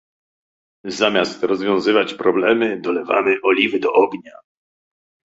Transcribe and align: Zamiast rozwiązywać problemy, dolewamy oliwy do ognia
Zamiast 0.87 1.43
rozwiązywać 1.43 2.13
problemy, 2.13 2.81
dolewamy 2.81 3.35
oliwy 3.43 3.79
do 3.79 3.93
ognia 3.93 4.33